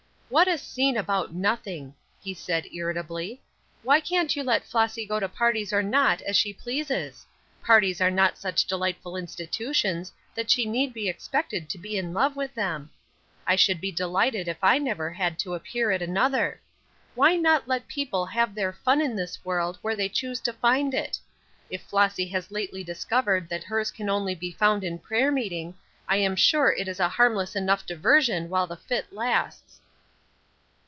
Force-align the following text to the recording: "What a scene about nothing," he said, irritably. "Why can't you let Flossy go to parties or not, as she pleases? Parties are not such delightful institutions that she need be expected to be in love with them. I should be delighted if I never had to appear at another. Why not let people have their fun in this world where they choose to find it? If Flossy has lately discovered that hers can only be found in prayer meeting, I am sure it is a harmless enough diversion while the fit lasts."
"What 0.33 0.47
a 0.47 0.57
scene 0.57 0.95
about 0.95 1.33
nothing," 1.33 1.93
he 2.23 2.33
said, 2.33 2.65
irritably. 2.73 3.41
"Why 3.83 3.99
can't 3.99 4.33
you 4.33 4.43
let 4.43 4.63
Flossy 4.63 5.05
go 5.05 5.19
to 5.19 5.27
parties 5.27 5.73
or 5.73 5.83
not, 5.83 6.21
as 6.21 6.37
she 6.37 6.53
pleases? 6.53 7.25
Parties 7.61 7.99
are 7.99 8.09
not 8.09 8.37
such 8.37 8.63
delightful 8.63 9.17
institutions 9.17 10.13
that 10.33 10.49
she 10.49 10.63
need 10.65 10.93
be 10.93 11.09
expected 11.09 11.67
to 11.67 11.77
be 11.77 11.97
in 11.97 12.13
love 12.13 12.37
with 12.37 12.55
them. 12.55 12.91
I 13.45 13.57
should 13.57 13.81
be 13.81 13.91
delighted 13.91 14.47
if 14.47 14.63
I 14.63 14.77
never 14.77 15.11
had 15.11 15.37
to 15.39 15.53
appear 15.53 15.91
at 15.91 16.01
another. 16.01 16.61
Why 17.13 17.35
not 17.35 17.67
let 17.67 17.89
people 17.89 18.25
have 18.27 18.55
their 18.55 18.71
fun 18.71 19.01
in 19.01 19.17
this 19.17 19.43
world 19.43 19.79
where 19.81 19.97
they 19.97 20.07
choose 20.07 20.39
to 20.43 20.53
find 20.53 20.93
it? 20.93 21.19
If 21.69 21.81
Flossy 21.81 22.29
has 22.29 22.49
lately 22.51 22.85
discovered 22.85 23.49
that 23.49 23.65
hers 23.65 23.91
can 23.91 24.09
only 24.09 24.35
be 24.35 24.53
found 24.53 24.85
in 24.85 24.97
prayer 24.97 25.29
meeting, 25.29 25.77
I 26.07 26.15
am 26.15 26.37
sure 26.37 26.71
it 26.71 26.87
is 26.87 27.01
a 27.01 27.09
harmless 27.09 27.53
enough 27.53 27.85
diversion 27.85 28.47
while 28.47 28.65
the 28.65 28.77
fit 28.77 29.11
lasts." 29.11 29.79